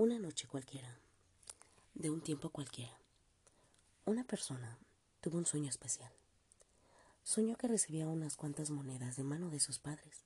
[0.00, 0.98] Una noche cualquiera,
[1.92, 2.96] de un tiempo cualquiera,
[4.06, 4.78] una persona
[5.20, 6.10] tuvo un sueño especial.
[7.22, 10.24] Soñó que recibía unas cuantas monedas de mano de sus padres.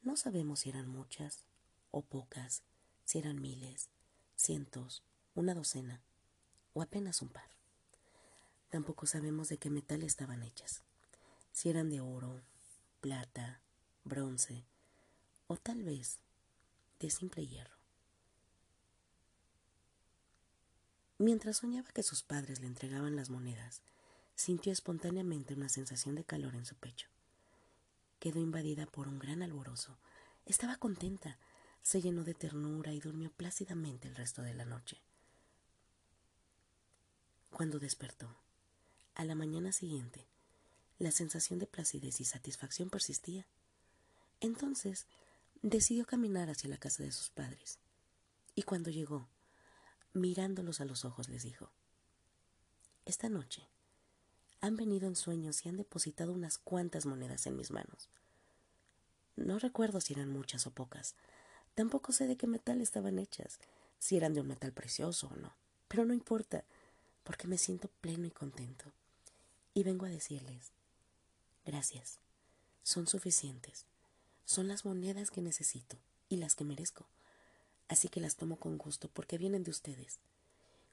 [0.00, 1.44] No sabemos si eran muchas
[1.90, 2.62] o pocas,
[3.04, 3.90] si eran miles,
[4.36, 5.02] cientos,
[5.34, 6.00] una docena
[6.72, 7.50] o apenas un par.
[8.70, 10.82] Tampoco sabemos de qué metal estaban hechas,
[11.52, 12.40] si eran de oro,
[13.02, 13.60] plata,
[14.04, 14.64] bronce
[15.46, 16.20] o tal vez
[17.00, 17.77] de simple hierro.
[21.18, 23.82] Mientras soñaba que sus padres le entregaban las monedas,
[24.36, 27.08] sintió espontáneamente una sensación de calor en su pecho.
[28.20, 29.98] Quedó invadida por un gran alborozo.
[30.46, 31.36] Estaba contenta,
[31.82, 35.00] se llenó de ternura y durmió plácidamente el resto de la noche.
[37.50, 38.36] Cuando despertó,
[39.16, 40.24] a la mañana siguiente,
[41.00, 43.44] la sensación de placidez y satisfacción persistía.
[44.40, 45.06] Entonces,
[45.62, 47.80] decidió caminar hacia la casa de sus padres.
[48.54, 49.28] Y cuando llegó,
[50.12, 51.70] mirándolos a los ojos, les dijo,
[53.04, 53.66] Esta noche
[54.60, 58.08] han venido en sueños y han depositado unas cuantas monedas en mis manos.
[59.36, 61.14] No recuerdo si eran muchas o pocas.
[61.74, 63.60] Tampoco sé de qué metal estaban hechas,
[64.00, 65.52] si eran de un metal precioso o no.
[65.86, 66.64] Pero no importa,
[67.22, 68.86] porque me siento pleno y contento.
[69.74, 70.72] Y vengo a decirles,
[71.64, 72.18] gracias.
[72.82, 73.84] Son suficientes.
[74.44, 75.96] Son las monedas que necesito
[76.28, 77.06] y las que merezco
[77.88, 80.18] así que las tomo con gusto porque vienen de ustedes.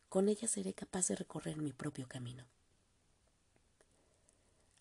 [0.10, 2.46] Con ellas seré capaz de recorrer mi propio camino.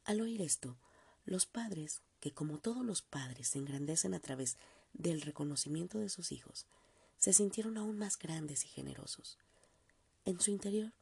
[0.05, 0.77] Al oír esto,
[1.25, 4.56] los padres, que como todos los padres se engrandecen a través
[4.93, 6.67] del reconocimiento de sus hijos,
[7.19, 9.39] se sintieron aún más grandes y generosos.
[10.25, 10.93] En su interior,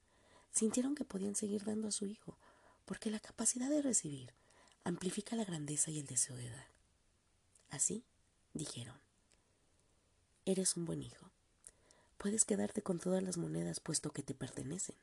[0.53, 2.37] sintieron que podían seguir dando a su hijo,
[2.85, 4.33] porque la capacidad de recibir
[4.85, 6.67] amplifica la grandeza y el deseo de dar.
[7.71, 8.05] Así,
[8.53, 8.97] dijeron,
[10.45, 11.31] Eres un buen hijo.
[12.19, 14.97] Puedes quedarte con todas las monedas puesto que te pertenecen.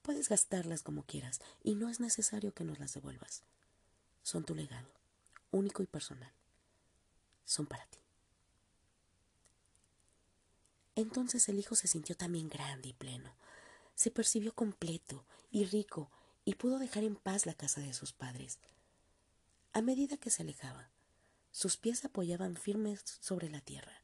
[0.00, 3.42] Puedes gastarlas como quieras y no es necesario que nos las devuelvas.
[4.22, 4.88] Son tu legado,
[5.50, 6.32] único y personal.
[7.44, 7.98] Son para ti.
[10.96, 13.34] Entonces el hijo se sintió también grande y pleno.
[13.94, 16.10] Se percibió completo y rico
[16.46, 18.58] y pudo dejar en paz la casa de sus padres.
[19.74, 20.88] A medida que se alejaba,
[21.50, 24.01] sus pies apoyaban firmes sobre la tierra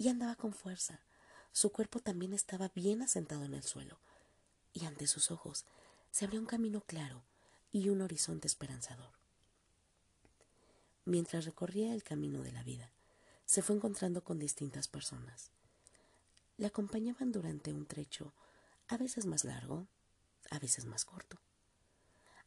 [0.00, 0.98] y andaba con fuerza.
[1.52, 3.98] Su cuerpo también estaba bien asentado en el suelo,
[4.72, 5.66] y ante sus ojos
[6.10, 7.22] se abrió un camino claro
[7.70, 9.12] y un horizonte esperanzador.
[11.04, 12.90] Mientras recorría el camino de la vida,
[13.44, 15.50] se fue encontrando con distintas personas.
[16.56, 18.32] Le acompañaban durante un trecho,
[18.88, 19.86] a veces más largo,
[20.50, 21.36] a veces más corto.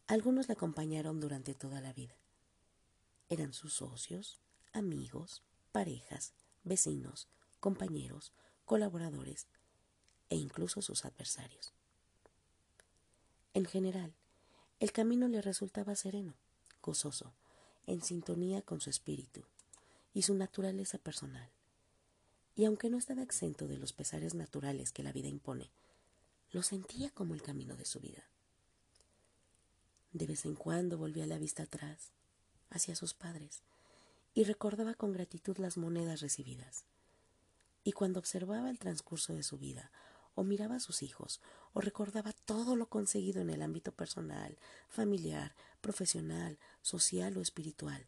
[0.08, 2.16] Algunos le acompañaron durante toda la vida.
[3.30, 4.40] Eran sus socios,
[4.74, 7.28] amigos, parejas, vecinos,
[7.64, 8.34] compañeros,
[8.66, 9.48] colaboradores
[10.30, 11.72] e incluso sus adversarios.
[13.54, 14.12] En general,
[14.82, 16.34] el camino le resultaba sereno,
[16.82, 17.32] gozoso,
[17.88, 19.46] en sintonía con su espíritu
[20.14, 21.50] y su naturaleza personal.
[22.58, 25.72] Y aunque no estaba exento de los pesares naturales que la vida impone,
[26.52, 28.26] lo sentía como el camino de su vida.
[30.12, 32.12] De vez en cuando volvía la vista atrás,
[32.72, 33.62] hacia sus padres,
[34.34, 36.84] y recordaba con gratitud las monedas recibidas
[37.84, 39.92] y cuando observaba el transcurso de su vida,
[40.36, 41.42] o miraba a sus hijos,
[41.74, 44.58] o recordaba todo lo conseguido en el ámbito personal,
[44.90, 48.08] familiar, profesional, social o espiritual,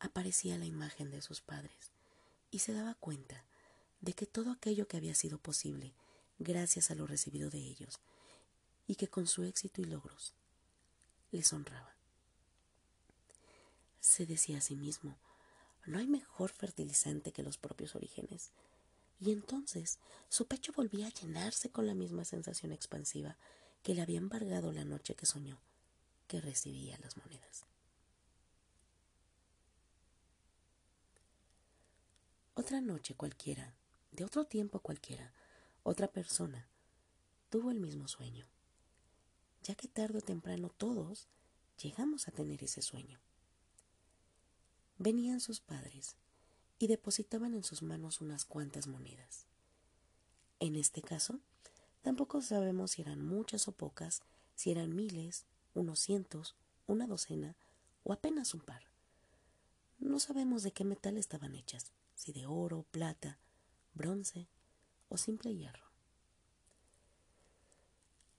[0.00, 1.92] aparecía la imagen de sus padres
[2.50, 3.44] y se daba cuenta
[4.00, 5.94] de que todo aquello que había sido posible
[6.38, 8.00] gracias a lo recibido de ellos
[8.86, 10.34] y que con su éxito y logros
[11.32, 11.94] les honraba.
[14.00, 15.16] Se decía a sí mismo,
[15.86, 18.50] no hay mejor fertilizante que los propios orígenes.
[19.18, 19.98] Y entonces
[20.28, 23.36] su pecho volvía a llenarse con la misma sensación expansiva
[23.82, 25.60] que le había embargado la noche que soñó
[26.26, 27.66] que recibía las monedas.
[32.54, 33.74] Otra noche cualquiera,
[34.12, 35.32] de otro tiempo cualquiera,
[35.82, 36.68] otra persona,
[37.50, 38.46] tuvo el mismo sueño,
[39.62, 41.28] ya que tarde o temprano todos
[41.80, 43.20] llegamos a tener ese sueño.
[44.98, 46.16] Venían sus padres
[46.78, 49.46] y depositaban en sus manos unas cuantas monedas.
[50.58, 51.40] En este caso,
[52.02, 54.22] tampoco sabemos si eran muchas o pocas,
[54.54, 55.44] si eran miles,
[55.74, 56.56] unos cientos,
[56.86, 57.56] una docena
[58.04, 58.82] o apenas un par.
[59.98, 63.38] No sabemos de qué metal estaban hechas, si de oro, plata,
[63.94, 64.48] bronce
[65.08, 65.86] o simple hierro.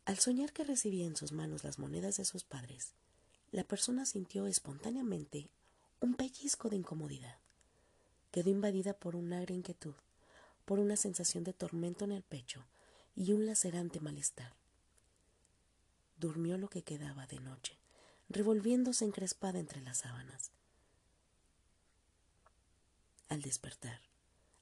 [0.05, 2.93] Al soñar que recibía en sus manos las monedas de sus padres,
[3.51, 5.49] la persona sintió espontáneamente
[5.99, 7.37] un pellizco de incomodidad.
[8.31, 9.95] Quedó invadida por una gran inquietud,
[10.65, 12.65] por una sensación de tormento en el pecho
[13.15, 14.53] y un lacerante malestar.
[16.19, 17.77] Durmió lo que quedaba de noche,
[18.29, 20.51] revolviéndose encrespada entre las sábanas.
[23.29, 24.01] Al despertar,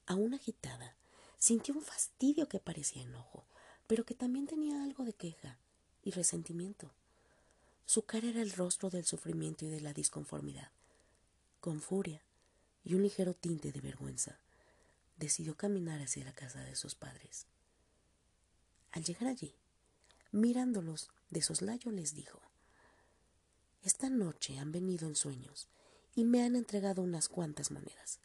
[0.06, 0.96] aún agitada,
[1.38, 3.44] sintió un fastidio que parecía enojo,
[3.86, 5.58] pero que también tenía algo de queja
[6.02, 6.90] y resentimiento.
[7.84, 10.70] Su cara era el rostro del sufrimiento y de la disconformidad.
[11.66, 12.22] Con furia
[12.84, 14.38] y un ligero tinte de vergüenza,
[15.16, 17.46] decidió caminar hacia la casa de sus padres.
[18.92, 19.52] Al llegar allí,
[20.30, 22.40] mirándolos de soslayo, les dijo
[23.82, 25.66] Esta noche han venido en sueños
[26.14, 28.20] y me han entregado unas cuantas monedas.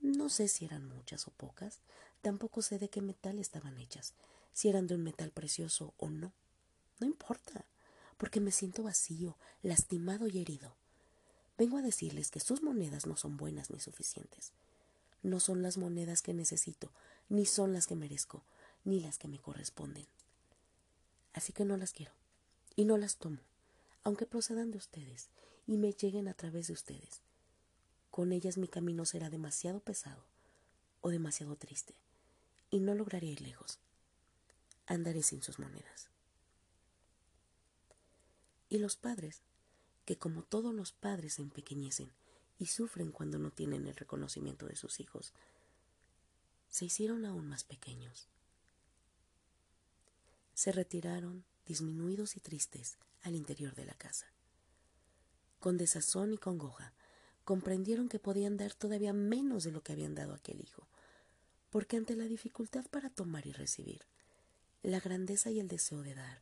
[0.00, 1.78] No sé si eran muchas o pocas,
[2.22, 4.14] tampoco sé de qué metal estaban hechas,
[4.52, 6.32] si eran de un metal precioso o no.
[6.98, 7.66] No importa
[8.16, 10.74] porque me siento vacío, lastimado y herido.
[11.58, 14.52] Vengo a decirles que sus monedas no son buenas ni suficientes.
[15.24, 16.92] No son las monedas que necesito,
[17.28, 18.44] ni son las que merezco,
[18.84, 20.06] ni las que me corresponden.
[21.32, 22.12] Así que no las quiero,
[22.76, 23.38] y no las tomo,
[24.04, 25.28] aunque procedan de ustedes
[25.66, 27.20] y me lleguen a través de ustedes.
[28.12, 30.22] Con ellas mi camino será demasiado pesado
[31.00, 31.94] o demasiado triste,
[32.70, 33.78] y no lograré ir lejos.
[34.86, 36.08] Andaré sin sus monedas.
[38.70, 39.42] Y los padres,
[40.08, 42.10] que como todos los padres se empequeñecen
[42.58, 45.34] y sufren cuando no tienen el reconocimiento de sus hijos,
[46.70, 48.26] se hicieron aún más pequeños.
[50.54, 54.24] Se retiraron, disminuidos y tristes, al interior de la casa.
[55.60, 56.94] Con desazón y congoja,
[57.44, 60.88] comprendieron que podían dar todavía menos de lo que habían dado aquel hijo,
[61.68, 64.06] porque ante la dificultad para tomar y recibir,
[64.82, 66.40] la grandeza y el deseo de dar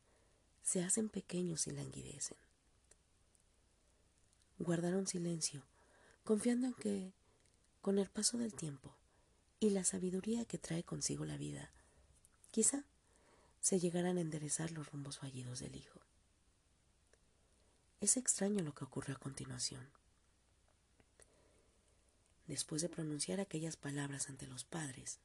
[0.63, 2.46] se hacen pequeños y languidecen.
[4.59, 5.67] Guardaron silencio,
[6.25, 7.13] confiando en que,
[7.81, 8.97] con el paso del tiempo
[9.61, 11.71] y la sabiduría que trae consigo la vida,
[12.51, 12.85] quizá
[13.61, 16.01] se llegaran a enderezar los rumbos fallidos del hijo.
[18.01, 19.89] Es extraño lo que ocurrió a continuación.
[22.47, 25.19] Después de pronunciar aquellas palabras ante los padres,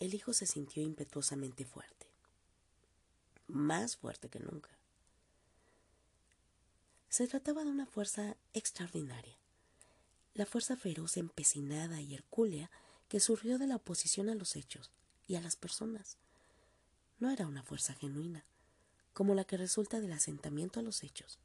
[0.00, 2.14] el hijo se sintió impetuosamente fuerte
[3.48, 4.70] más fuerte que nunca.
[7.14, 9.36] Se trataba de una fuerza extraordinaria,
[10.34, 12.72] la fuerza feroz, empecinada y hercúlea
[13.08, 14.90] que surgió de la oposición a los hechos
[15.28, 16.16] y a las personas.
[17.20, 18.42] No era una fuerza genuina,
[19.12, 21.38] como la que resulta del asentamiento a los hechos,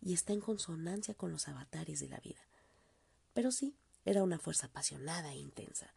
[0.00, 2.40] y está en consonancia con los avatares de la vida.
[3.34, 3.76] Pero sí,
[4.06, 5.92] era una fuerza apasionada e intensa.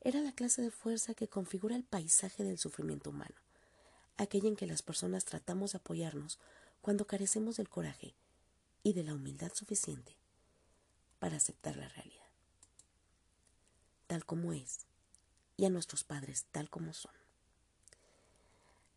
[0.00, 3.36] Era la clase de fuerza que configura el paisaje del sufrimiento humano
[4.16, 6.40] aquella en que las personas tratamos de apoyarnos
[6.80, 8.16] cuando carecemos del coraje
[8.82, 10.16] y de la humildad suficiente
[11.18, 12.28] para aceptar la realidad,
[14.06, 14.86] tal como es,
[15.56, 17.12] y a nuestros padres tal como son.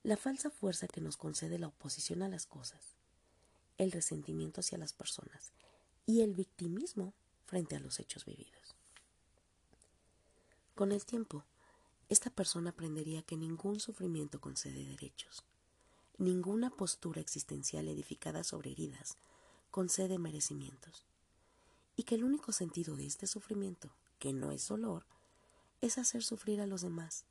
[0.04, 2.96] La falsa fuerza que nos concede la oposición a las cosas,
[3.78, 5.52] el resentimiento hacia las personas
[6.06, 7.14] y el victimismo
[7.46, 8.76] frente a los hechos vividos.
[10.76, 11.44] Con el tiempo,
[12.10, 15.44] esta persona aprendería que ningún sufrimiento concede derechos,
[16.18, 19.18] ninguna postura existencial edificada sobre heridas
[19.76, 21.04] concede merecimientos,
[21.98, 25.06] y que el único sentido de este sufrimiento, que no es dolor,
[25.82, 27.26] es hacer sufrir a los demás,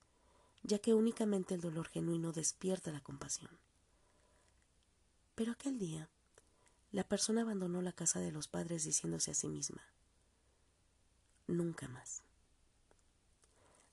[0.63, 3.51] ya que únicamente el dolor genuino despierta la compasión.
[5.35, 6.11] Pero aquel día,
[6.93, 9.83] la persona abandonó la casa de los padres diciéndose a sí misma,
[11.47, 12.21] nunca más.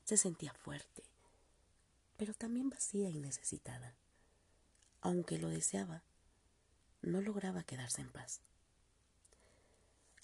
[0.04, 1.04] Se sentía fuerte,
[2.18, 3.94] pero también vacía y necesitada.
[5.00, 6.02] Aunque lo deseaba,
[7.02, 8.40] no lograba quedarse en paz.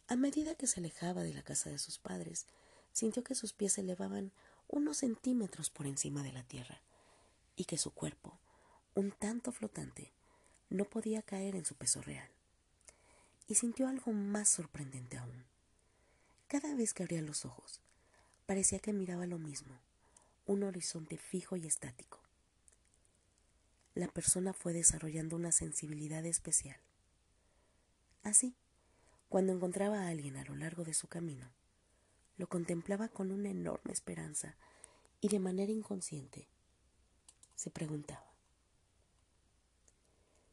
[0.08, 2.46] A medida que se alejaba de la casa de sus padres,
[2.92, 4.32] sintió que sus pies se elevaban
[4.68, 6.80] unos centímetros por encima de la tierra
[7.56, 8.38] y que su cuerpo,
[8.94, 10.12] un tanto flotante,
[10.70, 12.28] no podía caer en su peso real.
[13.46, 15.44] Y sintió algo más sorprendente aún.
[16.48, 17.80] Cada vez que abría los ojos,
[18.48, 19.78] Parecía que miraba lo mismo,
[20.46, 22.18] un horizonte fijo y estático.
[23.98, 26.76] La persona fue desarrollando una sensibilidad especial.
[28.22, 28.54] Así,
[29.28, 31.50] cuando encontraba a alguien a lo largo de su camino,
[32.36, 34.54] lo contemplaba con una enorme esperanza
[35.20, 36.46] y de manera inconsciente
[37.56, 38.24] se preguntaba,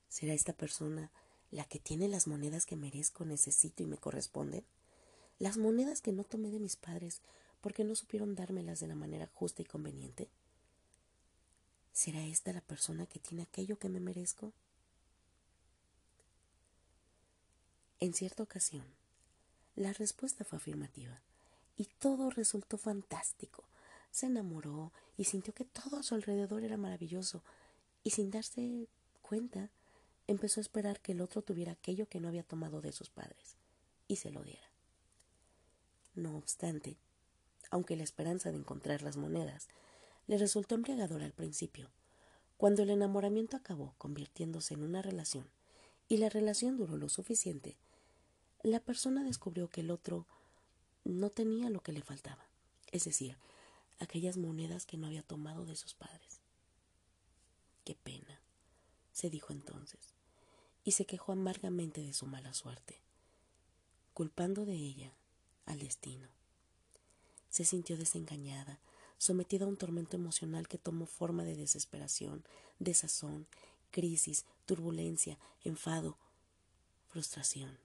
[0.09, 1.11] ¿será esta persona
[1.51, 4.65] la que tiene las monedas que merezco, necesito y me corresponden?
[5.37, 7.21] Las monedas que no tomé de mis padres
[7.61, 10.31] porque no supieron dármelas de la manera justa y conveniente?
[11.95, 14.51] ¿Será esta la persona que tiene aquello que me merezco?
[18.01, 18.83] En cierta ocasión,
[19.77, 21.21] la respuesta fue afirmativa,
[21.77, 23.63] y todo resultó fantástico.
[24.11, 27.41] Se enamoró y sintió que todo a su alrededor era maravilloso
[28.03, 28.89] y sin darse
[29.21, 29.69] cuenta
[30.27, 33.55] empezó a esperar que el otro tuviera aquello que no había tomado de sus padres
[34.09, 34.67] y se lo diera.
[36.13, 36.97] No obstante,
[37.71, 39.69] aunque la esperanza de encontrar las monedas
[40.27, 41.89] le resultó embriagadora al principio,
[42.57, 45.47] cuando el enamoramiento acabó convirtiéndose en una relación
[46.07, 47.75] y la relación duró lo suficiente,
[48.63, 50.25] la persona descubrió que el otro
[51.03, 52.45] no tenía lo que le faltaba,
[52.91, 53.37] es decir,
[53.99, 56.39] aquellas monedas que no había tomado de sus padres.
[57.83, 58.39] Qué pena,
[59.11, 60.15] se dijo entonces,
[60.83, 62.99] y se quejó amargamente de su mala suerte,
[64.13, 65.11] culpando de ella
[65.65, 66.27] al destino.
[67.49, 68.79] Se sintió desengañada,
[69.17, 72.43] sometida a un tormento emocional que tomó forma de desesperación,
[72.79, 73.47] desazón,
[73.91, 76.17] crisis, turbulencia, enfado,
[77.07, 77.77] frustración.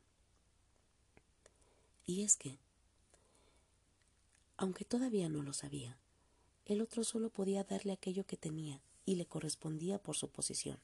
[2.05, 2.59] Y es que,
[4.57, 5.97] aunque todavía no lo sabía,
[6.67, 10.79] el otro solo podía darle aquello que tenía y le correspondía por su posición.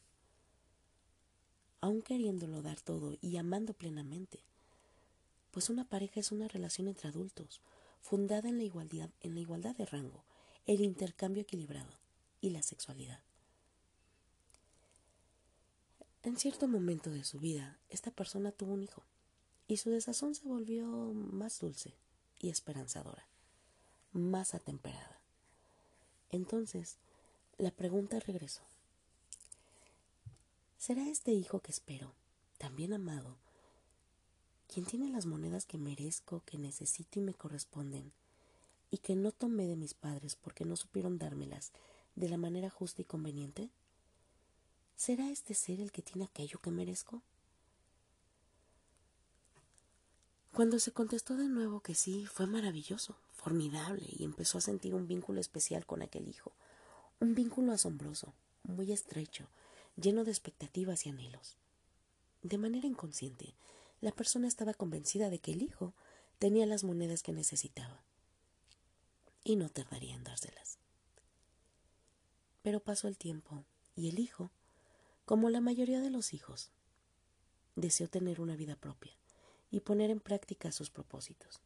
[1.80, 4.40] Aun queriéndolo dar todo y amando plenamente,
[5.50, 7.60] pues una pareja es una relación entre adultos,
[8.00, 10.24] fundada en la igualdad, en la igualdad de rango,
[10.66, 11.92] el intercambio equilibrado
[12.40, 13.20] y la sexualidad.
[16.22, 19.04] En cierto momento de su vida, esta persona tuvo un hijo
[19.68, 21.94] y su desazón se volvió más dulce
[22.40, 23.28] y esperanzadora,
[24.12, 25.20] más atemperada.
[26.30, 26.98] Entonces,
[27.58, 28.62] la pregunta regresó.
[30.78, 32.12] ¿Será este hijo que espero,
[32.58, 33.36] también amado,
[34.66, 38.12] quien tiene las monedas que merezco, que necesito y me corresponden,
[38.90, 41.72] y que no tomé de mis padres porque no supieron dármelas
[42.14, 43.70] de la manera justa y conveniente?
[44.96, 47.22] ¿Será este ser el que tiene aquello que merezco?
[50.52, 55.06] Cuando se contestó de nuevo que sí, fue maravilloso, formidable, y empezó a sentir un
[55.06, 56.52] vínculo especial con aquel hijo,
[57.20, 59.48] un vínculo asombroso, muy estrecho,
[60.00, 61.58] lleno de expectativas y anhelos.
[62.42, 63.54] De manera inconsciente,
[64.00, 65.92] la persona estaba convencida de que el hijo
[66.38, 68.05] tenía las monedas que necesitaba
[69.46, 70.80] y no tardaría en dárselas.
[72.62, 74.50] Pero pasó el tiempo y el hijo,
[75.24, 76.72] como la mayoría de los hijos,
[77.76, 79.16] deseó tener una vida propia
[79.70, 81.60] y poner en práctica sus propósitos.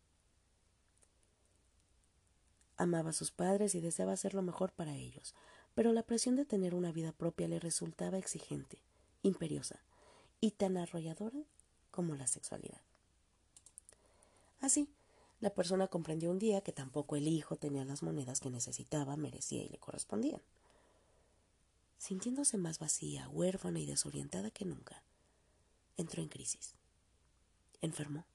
[2.76, 5.34] Amaba a sus padres y deseaba hacer lo mejor para ellos,
[5.74, 8.82] pero la presión de tener una vida propia le resultaba exigente,
[9.22, 9.80] imperiosa
[10.38, 11.44] y tan arrolladora
[11.90, 12.82] como la sexualidad.
[14.60, 14.90] Así,
[15.40, 19.62] la persona comprendió un día que tampoco el hijo tenía las monedas que necesitaba, merecía
[19.62, 20.42] y le correspondían.
[21.98, 25.02] Sintiéndose más vacía, huérfana y desorientada que nunca,
[25.96, 26.74] entró en crisis
[27.80, 28.26] enfermó.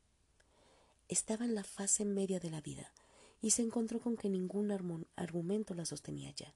[1.07, 2.91] Estaba en la fase media de la vida
[3.41, 4.71] y se encontró con que ningún
[5.15, 6.53] argumento la sostenía ya,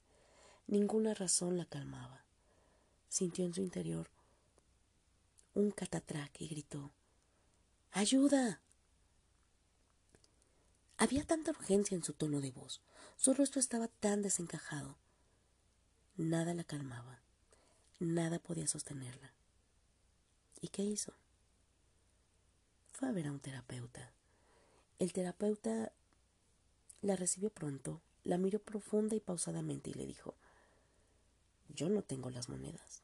[0.68, 2.26] ninguna razón la calmaba.
[3.08, 4.10] Sintió en su interior
[5.54, 6.92] un catatraque y gritó
[7.92, 8.62] ¡Ayuda!
[11.00, 12.82] Había tanta urgencia en su tono de voz,
[13.18, 14.98] su rostro estaba tan desencajado.
[16.18, 17.22] Nada la calmaba,
[18.00, 19.32] nada podía sostenerla.
[20.62, 21.14] ¿Y qué hizo?
[22.92, 24.12] fue a ver a un terapeuta.
[25.00, 25.94] El terapeuta
[27.02, 30.36] la recibió pronto, la miró profunda y pausadamente y le dijo,
[31.70, 33.04] yo no tengo las monedas.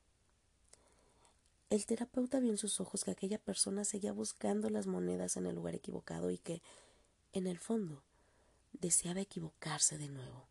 [1.70, 5.56] El terapeuta vio en sus ojos que aquella persona seguía buscando las monedas en el
[5.56, 6.62] lugar equivocado y que,
[7.38, 8.01] en el fondo,
[8.74, 10.48] deseaba equivocarse de nuevo.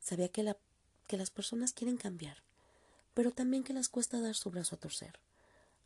[0.00, 0.56] Sabía que, la,
[1.06, 2.42] que las personas quieren cambiar,
[3.14, 5.18] pero también que les cuesta dar su brazo a torcer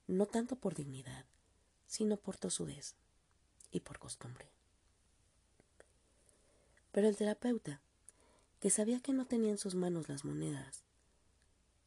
[0.07, 1.25] no tanto por dignidad,
[1.87, 2.95] sino por tosudez
[3.71, 4.49] y por costumbre.
[6.93, 7.81] Pero el terapeuta,
[8.61, 10.83] que sabía que no tenía en sus manos las monedas,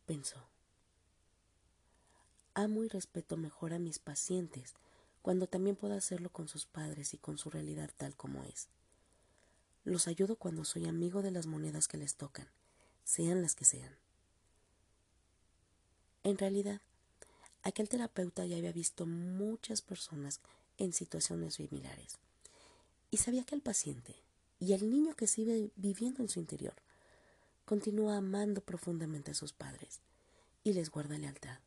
[0.06, 0.48] pensó,
[2.54, 4.74] amo y respeto mejor a mis pacientes
[5.28, 8.70] cuando también puedo hacerlo con sus padres y con su realidad tal como es.
[9.84, 12.48] Los ayudo cuando soy amigo de las monedas que les tocan,
[13.04, 13.94] sean las que sean.
[16.24, 16.80] En realidad,
[17.62, 20.40] Aquel terapeuta ya había visto muchas personas
[20.78, 22.20] en situaciones similares
[23.12, 24.16] y sabía que el paciente
[24.62, 26.76] y el niño que sigue viviendo en su interior
[27.66, 30.00] continúa amando profundamente a sus padres
[30.64, 31.60] y les guarda lealtad,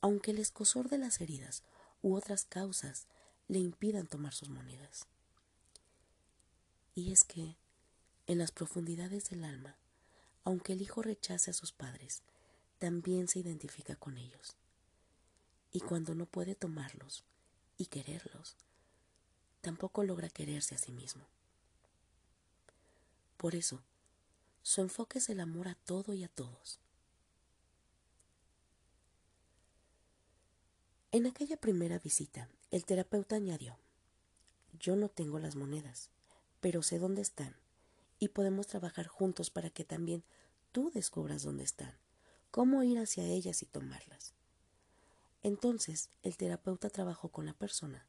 [0.00, 1.62] aunque el escosor de las heridas
[2.04, 3.06] u otras causas
[3.48, 5.06] le impidan tomar sus monedas.
[6.94, 7.56] Y es que,
[8.26, 9.74] en las profundidades del alma,
[10.44, 12.22] aunque el hijo rechace a sus padres,
[12.78, 14.54] también se identifica con ellos
[15.72, 17.24] y cuando no puede tomarlos
[17.78, 18.54] y quererlos,
[19.62, 21.24] tampoco logra quererse a sí mismo.
[23.38, 23.82] Por eso,
[24.62, 26.83] su enfoque es el amor a todo y a todos.
[31.14, 33.78] En aquella primera visita, el terapeuta añadió,
[34.80, 36.10] yo no tengo las monedas,
[36.60, 37.54] pero sé dónde están
[38.18, 40.24] y podemos trabajar juntos para que también
[40.72, 41.94] tú descubras dónde están,
[42.50, 44.34] cómo ir hacia ellas y tomarlas.
[45.44, 48.04] Entonces el terapeuta trabajó con la persona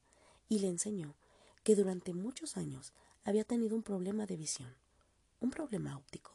[0.49, 1.13] y le enseñó
[1.63, 2.91] que durante muchos años
[3.23, 4.73] había tenido un problema de visión,
[5.41, 6.31] un problema óptico,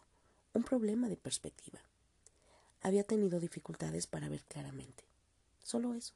[0.53, 1.81] un problema de perspectiva.
[2.81, 5.03] Había tenido dificultades para ver claramente.
[5.65, 6.15] Solo eso.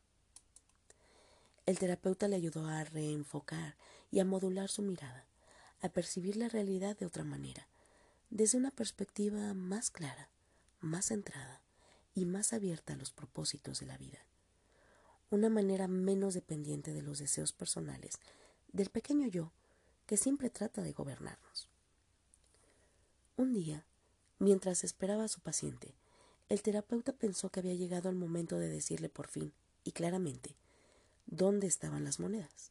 [1.66, 3.76] El terapeuta le ayudó a reenfocar
[4.10, 5.26] y a modular su mirada,
[5.80, 7.68] a percibir la realidad de otra manera,
[8.28, 10.28] desde una perspectiva más clara,
[10.80, 11.62] más centrada
[12.14, 14.18] y más abierta a los propósitos de la vida.
[15.30, 18.18] Una manera menos dependiente de los deseos personales
[18.72, 19.50] del pequeño yo
[20.06, 21.68] que siempre trata de gobernarnos.
[23.36, 23.86] Un día,
[24.38, 25.94] mientras esperaba a su paciente,
[26.50, 30.56] el terapeuta pensó que había llegado el momento de decirle por fin y claramente
[31.26, 32.70] dónde estaban las monedas.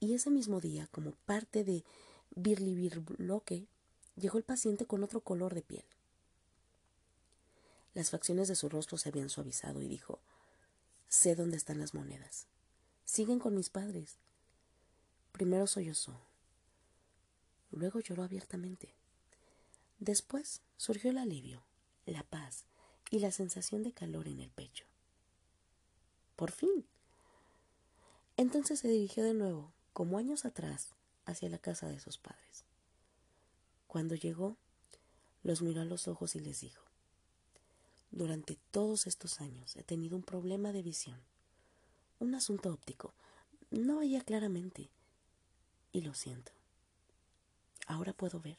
[0.00, 1.84] Y ese mismo día, como parte de
[2.30, 3.66] Birlibirloque,
[4.16, 5.84] llegó el paciente con otro color de piel.
[7.94, 10.20] Las facciones de su rostro se habían suavizado y dijo,
[11.08, 12.46] sé dónde están las monedas.
[13.04, 14.18] Siguen con mis padres.
[15.32, 16.20] Primero sollozó.
[17.70, 18.94] Luego lloró abiertamente.
[19.98, 21.62] Después surgió el alivio,
[22.06, 22.64] la paz
[23.10, 24.84] y la sensación de calor en el pecho.
[26.36, 26.86] Por fin,
[28.38, 32.64] entonces se dirigió de nuevo, como años atrás, hacia la casa de sus padres.
[33.88, 34.56] Cuando llegó,
[35.42, 36.84] los miró a los ojos y les dijo,
[38.12, 41.20] durante todos estos años he tenido un problema de visión,
[42.20, 43.12] un asunto óptico.
[43.72, 44.88] No veía claramente.
[45.90, 46.52] Y lo siento.
[47.88, 48.58] Ahora puedo ver.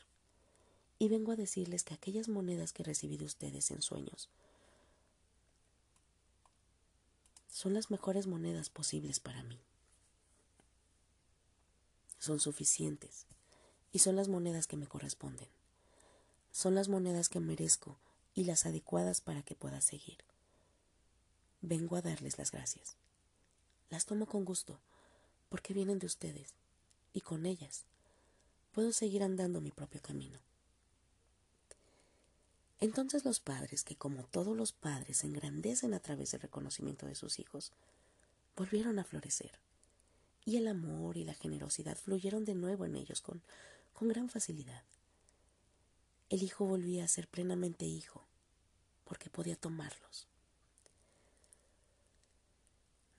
[0.97, 4.29] Y vengo a decirles que aquellas monedas que recibí de ustedes en sueños
[7.47, 9.59] son las mejores monedas posibles para mí
[12.19, 13.25] son suficientes
[13.91, 15.47] y son las monedas que me corresponden.
[16.51, 17.97] Son las monedas que merezco
[18.35, 20.17] y las adecuadas para que pueda seguir.
[21.61, 22.95] Vengo a darles las gracias.
[23.89, 24.79] Las tomo con gusto
[25.49, 26.53] porque vienen de ustedes
[27.13, 27.85] y con ellas
[28.71, 30.39] puedo seguir andando mi propio camino.
[32.79, 37.39] Entonces los padres, que como todos los padres engrandecen a través del reconocimiento de sus
[37.39, 37.73] hijos,
[38.55, 39.59] volvieron a florecer
[40.49, 43.43] y el amor y la generosidad fluyeron de nuevo en ellos con,
[43.93, 44.81] con gran facilidad.
[46.27, 48.25] El hijo volvía a ser plenamente hijo,
[49.03, 50.27] porque podía tomarlos.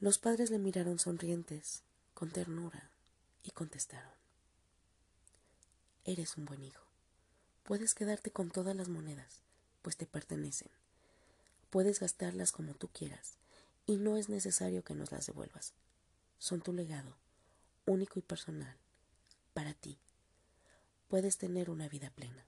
[0.01, 2.91] Los padres le miraron sonrientes, con ternura,
[3.45, 4.11] y contestaron,
[6.05, 6.85] Eres un buen hijo.
[7.63, 9.43] Puedes quedarte con todas las monedas,
[9.83, 10.73] pues te pertenecen.
[11.71, 13.35] Puedes gastarlas como tú quieras,
[13.87, 15.75] y no es necesario que nos las devuelvas
[16.41, 17.15] son tu legado,
[17.91, 18.77] único y personal,
[19.53, 19.99] para ti.
[21.09, 22.47] Puedes tener una vida plena.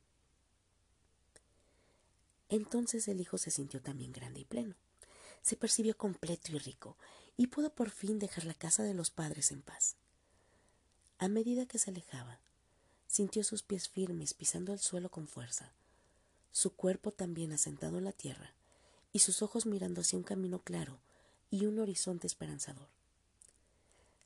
[2.48, 4.76] Entonces el hijo se sintió también grande y pleno.
[5.42, 6.96] Se percibió completo y rico,
[7.36, 9.96] y pudo por fin dejar la casa de los padres en paz.
[11.18, 12.40] A medida que se alejaba,
[13.08, 15.72] sintió sus pies firmes pisando el suelo con fuerza,
[16.52, 18.54] su cuerpo también asentado en la tierra,
[19.12, 21.00] y sus ojos mirando hacia un camino claro
[21.50, 22.88] y un horizonte esperanzador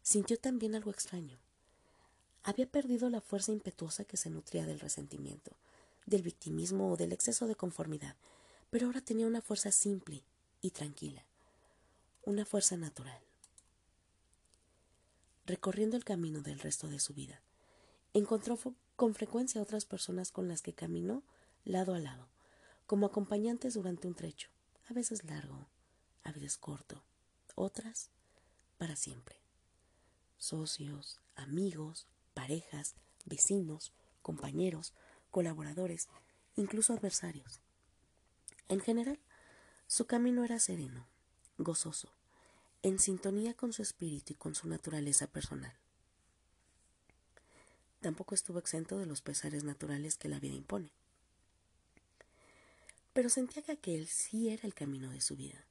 [0.06, 1.36] sintió también algo extraño.
[2.44, 5.50] Había perdido la fuerza impetuosa que se nutría del resentimiento,
[6.06, 8.14] del victimismo o del exceso de conformidad,
[8.70, 10.22] pero ahora tenía una fuerza simple
[10.62, 11.24] y tranquila,
[12.22, 13.20] una fuerza natural.
[15.44, 17.40] Recorriendo el camino del resto de su vida,
[18.14, 18.56] encontró
[18.94, 21.24] con frecuencia otras personas con las que caminó
[21.64, 22.28] lado a lado,
[22.86, 24.50] como acompañantes durante un trecho,
[24.88, 25.66] a veces largo,
[26.22, 27.02] a veces corto,
[27.56, 28.10] otras
[28.78, 29.45] para siempre
[30.38, 32.94] socios, amigos, parejas,
[33.24, 34.92] vecinos, compañeros,
[35.30, 36.08] colaboradores,
[36.56, 37.60] incluso adversarios.
[38.68, 39.18] En general,
[39.86, 41.06] su camino era sereno,
[41.58, 42.08] gozoso,
[42.82, 45.74] en sintonía con su espíritu y con su naturaleza personal.
[48.00, 50.90] Tampoco estuvo exento de los pesares naturales que la vida impone.
[53.12, 55.64] Pero sentía que aquel sí era el camino de su vida.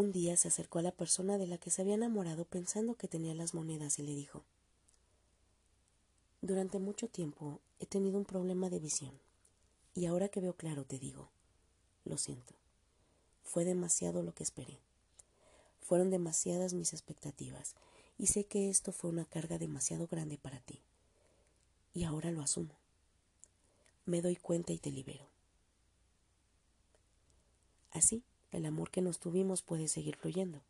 [0.00, 3.06] Un día se acercó a la persona de la que se había enamorado pensando que
[3.06, 4.42] tenía las monedas y le dijo
[6.40, 9.12] Durante mucho tiempo he tenido un problema de visión
[9.94, 11.28] y ahora que veo claro te digo,
[12.06, 12.54] lo siento,
[13.44, 14.78] fue demasiado lo que esperé.
[15.82, 17.74] Fueron demasiadas mis expectativas
[18.16, 20.80] y sé que esto fue una carga demasiado grande para ti.
[21.92, 22.74] Y ahora lo asumo.
[24.06, 25.26] Me doy cuenta y te libero.
[27.90, 30.60] Así, el amor que nos tuvimos puede seguir fluyendo.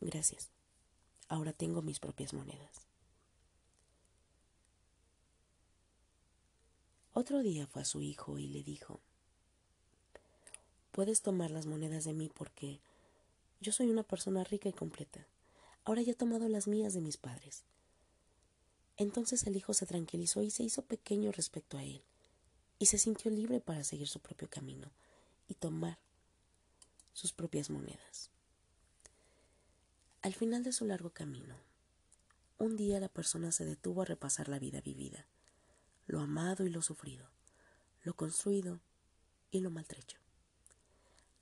[0.00, 0.50] Gracias.
[1.28, 2.86] Ahora tengo mis propias monedas.
[7.12, 9.00] Otro día fue a su hijo y le dijo,
[10.92, 12.78] puedes tomar las monedas de mí porque
[13.60, 15.26] yo soy una persona rica y completa.
[15.84, 17.64] Ahora ya he tomado las mías de mis padres.
[18.98, 22.02] Entonces el hijo se tranquilizó y se hizo pequeño respecto a él,
[22.78, 24.90] y se sintió libre para seguir su propio camino
[25.48, 25.98] y tomar
[27.16, 28.30] sus propias monedas.
[30.20, 31.56] Al final de su largo camino,
[32.58, 35.26] un día la persona se detuvo a repasar la vida vivida,
[36.06, 37.30] lo amado y lo sufrido,
[38.02, 38.80] lo construido
[39.50, 40.18] y lo maltrecho.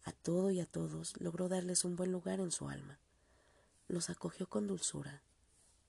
[0.04, 3.00] A todo y a todos logró darles un buen lugar en su alma.
[3.88, 5.24] Los acogió con dulzura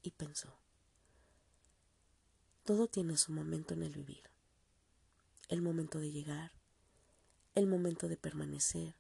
[0.02, 0.58] y pensó,
[2.64, 4.32] todo tiene su momento en el vivir,
[5.48, 6.54] el momento de llegar,
[7.54, 8.96] el momento de permanecer,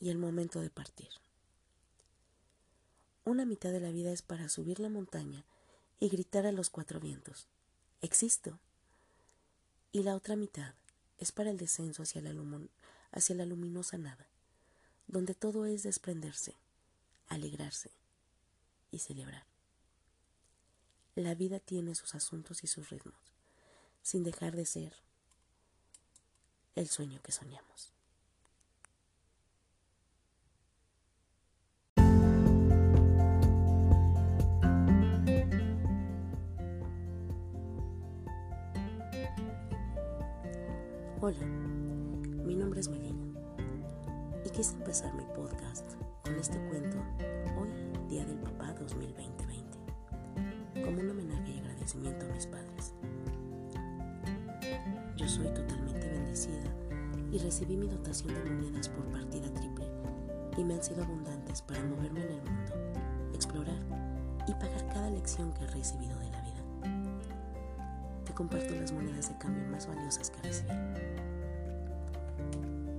[0.00, 1.08] y el momento de partir.
[3.24, 5.44] Una mitad de la vida es para subir la montaña
[5.98, 7.48] y gritar a los cuatro vientos,
[8.00, 8.60] existo.
[9.90, 10.74] Y la otra mitad
[11.18, 12.32] es para el descenso hacia la,
[13.12, 14.28] hacia la luminosa nada,
[15.06, 16.54] donde todo es desprenderse,
[17.28, 17.90] alegrarse
[18.90, 19.46] y celebrar.
[21.14, 23.32] La vida tiene sus asuntos y sus ritmos,
[24.02, 24.92] sin dejar de ser
[26.74, 27.95] el sueño que soñamos.
[41.18, 41.46] Hola,
[42.44, 43.24] mi nombre es Melina
[44.44, 46.98] y quise empezar mi podcast con este cuento
[47.58, 47.70] hoy,
[48.10, 49.78] Día del Papá 2020,
[50.84, 52.92] como un homenaje y agradecimiento a mis padres.
[55.16, 56.70] Yo soy totalmente bendecida
[57.32, 59.86] y recibí mi dotación de monedas por partida triple
[60.58, 63.80] y me han sido abundantes para moverme en el mundo, explorar
[64.46, 66.25] y pagar cada lección que he recibido de
[68.36, 70.70] comparto las monedas de cambio más valiosas que recibí.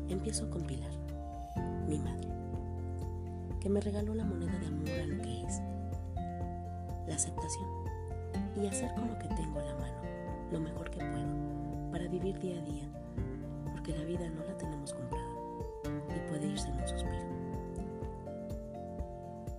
[0.10, 0.92] Empiezo con Pilar,
[1.88, 2.28] mi madre,
[3.60, 5.62] que me regaló la moneda de amor a lo que es,
[7.08, 7.70] la aceptación
[8.60, 9.98] y hacer con lo que tengo a la mano
[10.52, 12.90] lo mejor que puedo para vivir día a día,
[13.72, 15.28] porque la vida no la tenemos comprada
[16.16, 17.28] y puede irse en un suspiro.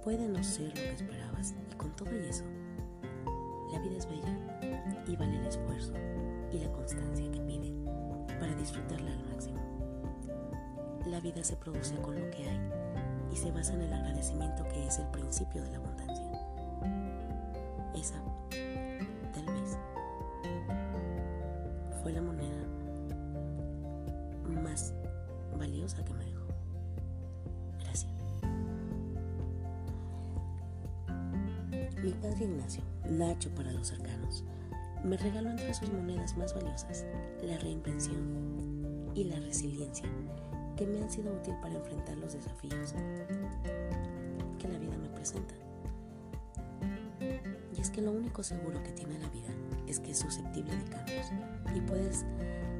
[0.03, 2.45] Puede no ser lo que esperabas y con todo y eso,
[3.71, 4.38] la vida es bella
[6.97, 7.75] que pide
[8.41, 9.61] para disfrutarla al máximo.
[11.07, 12.61] La vida se produce con lo que hay
[13.31, 16.25] y se basa en el agradecimiento que es el principio de la abundancia.
[17.95, 18.15] Esa,
[19.35, 19.77] tal vez,
[22.03, 22.65] fue la moneda
[24.63, 24.95] más
[25.59, 26.47] valiosa que me dejó.
[27.81, 28.13] Gracias.
[32.03, 34.45] Mi padre Ignacio, Nacho para los cercanos,
[35.05, 37.07] me regaló entre sus monedas más valiosas
[37.43, 40.09] la reinvención y la resiliencia
[40.77, 42.95] que me han sido útil para enfrentar los desafíos
[44.59, 45.55] que la vida me presenta.
[47.77, 49.49] Y es que lo único seguro que tiene la vida
[49.87, 51.27] es que es susceptible de cambios
[51.75, 52.25] y puedes,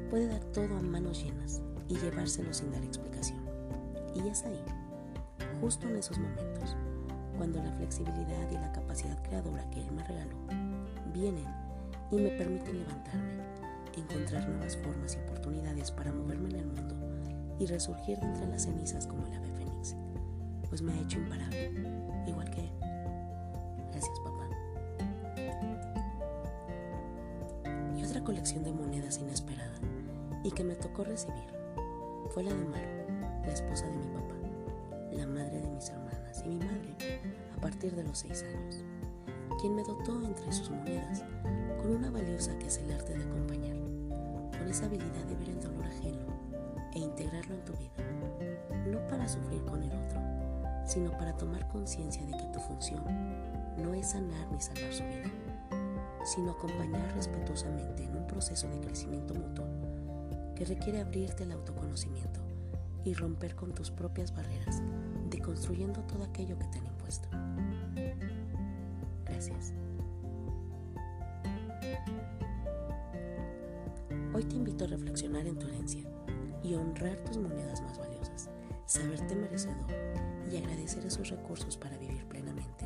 [0.09, 3.39] puede dar todo a manos llenas y llevárselo sin dar explicación.
[4.15, 4.63] Y es ahí,
[5.59, 6.75] justo en esos momentos,
[7.37, 10.37] cuando la flexibilidad y la capacidad creadora que Él me regaló
[11.13, 11.45] vienen
[12.11, 13.43] y me permiten levantarme,
[13.95, 16.95] encontrar nuevas formas y oportunidades para moverme en el mundo
[17.59, 19.95] y resurgir de entre las cenizas como el ave fénix,
[20.69, 21.71] pues me ha hecho imparable,
[22.25, 22.71] igual que él.
[23.91, 24.47] Gracias, papá.
[27.97, 29.77] Y otra colección de monedas inesperada
[30.43, 31.49] y que me tocó recibir
[32.29, 34.35] fue la de Maru, la esposa de mi papá,
[35.11, 37.21] la madre de mis hermanas y mi madre
[37.55, 38.83] a partir de los seis años,
[39.59, 41.23] quien me dotó entre sus monedas
[41.89, 43.75] con una valiosa que es el arte de acompañar,
[44.59, 46.19] con esa habilidad de ver el dolor ajeno
[46.93, 48.03] e integrarlo en tu vida,
[48.85, 50.21] no para sufrir con el otro,
[50.85, 53.03] sino para tomar conciencia de que tu función
[53.77, 55.31] no es sanar ni salvar su vida,
[56.25, 59.65] sino acompañar respetuosamente en un proceso de crecimiento mutuo
[60.55, 62.39] que requiere abrirte el autoconocimiento
[63.03, 64.79] y romper con tus propias barreras,
[65.31, 67.29] deconstruyendo todo aquello que te han impuesto.
[69.25, 69.73] Gracias.
[74.49, 76.03] Te invito a reflexionar en tu herencia
[76.63, 78.49] y honrar tus monedas más valiosas,
[78.85, 79.85] saberte merecedor
[80.51, 82.85] y agradecer esos recursos para vivir plenamente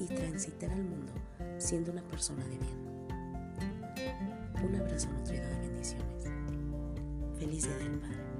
[0.00, 1.12] y transitar al mundo
[1.58, 2.84] siendo una persona de bien.
[4.62, 6.24] Un abrazo nutrido de bendiciones.
[7.38, 8.33] Feliz Día del Padre.